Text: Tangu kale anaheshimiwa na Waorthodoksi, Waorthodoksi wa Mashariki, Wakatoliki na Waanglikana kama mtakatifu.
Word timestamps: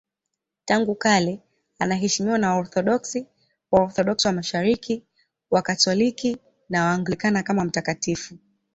Tangu 0.65 0.95
kale 0.95 1.39
anaheshimiwa 1.79 2.37
na 2.37 2.53
Waorthodoksi, 2.53 3.25
Waorthodoksi 3.71 4.27
wa 4.27 4.33
Mashariki, 4.33 5.03
Wakatoliki 5.51 6.37
na 6.69 6.85
Waanglikana 6.85 7.43
kama 7.43 7.65
mtakatifu. 7.65 8.37